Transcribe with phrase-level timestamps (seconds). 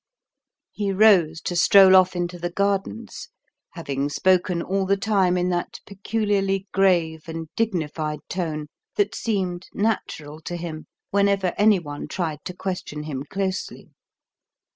[0.71, 3.29] He rose to stroll off into the gardens,
[3.73, 10.41] having spoken all the time in that peculiarly grave and dignified tone that seemed natural
[10.41, 13.91] to him whenever any one tried to question him closely.